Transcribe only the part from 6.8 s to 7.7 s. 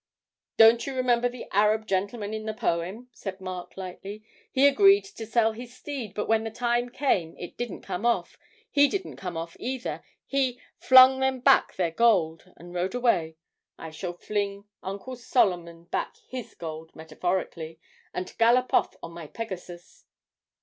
came it